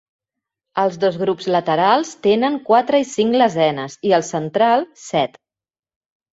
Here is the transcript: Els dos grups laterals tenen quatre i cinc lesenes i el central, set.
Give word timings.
Els 0.83 0.95
dos 1.03 1.19
grups 1.23 1.49
laterals 1.57 2.15
tenen 2.29 2.57
quatre 2.71 3.03
i 3.05 3.07
cinc 3.11 3.39
lesenes 3.45 4.01
i 4.11 4.17
el 4.21 4.27
central, 4.33 4.91
set. 5.07 5.41